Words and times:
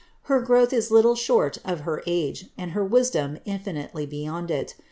Her 0.23 0.41
growth 0.41 0.73
is 0.73 0.89
little 0.89 1.13
short 1.13 1.59
of 1.63 1.81
her 1.81 2.01
age, 2.07 2.47
and 2.57 2.71
her 2.71 2.83
wisdom 2.83 3.37
infinitely 3.45 4.07
beyond 4.07 4.49
it. 4.49 4.73